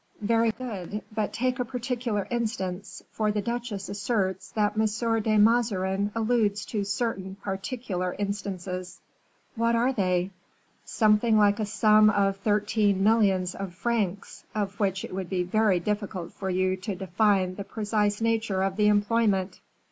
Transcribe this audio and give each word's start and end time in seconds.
"Very 0.21 0.49
good; 0.51 1.03
but 1.13 1.31
take 1.31 1.59
a 1.59 1.63
particular 1.63 2.27
instance, 2.31 3.03
for 3.11 3.31
the 3.31 3.39
duchesse 3.39 3.87
asserts 3.87 4.51
that 4.53 4.73
M. 4.75 5.21
de 5.21 5.37
Mazarin 5.37 6.11
alludes 6.15 6.65
to 6.65 6.83
certain 6.83 7.35
particular 7.35 8.15
instances." 8.17 8.99
"What 9.55 9.75
are 9.75 9.93
they?" 9.93 10.31
"Something 10.85 11.37
like 11.37 11.59
a 11.59 11.67
sum 11.67 12.09
of 12.09 12.37
thirteen 12.37 13.03
millions 13.03 13.53
of 13.53 13.75
francs, 13.75 14.43
of 14.55 14.79
which 14.79 15.05
it 15.05 15.13
would 15.13 15.29
be 15.29 15.43
very 15.43 15.79
difficult 15.79 16.33
for 16.33 16.49
you 16.49 16.77
to 16.77 16.95
define 16.95 17.53
the 17.53 17.63
precise 17.63 18.21
nature 18.21 18.63
of 18.63 18.77
the 18.77 18.87
employment." 18.87 19.59